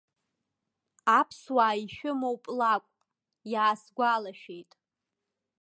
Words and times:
Аԥсуаа 1.19 1.73
ишәымоуп 1.81 2.43
лакәк, 2.57 2.97
иаасгәалашәеит. 3.51 4.71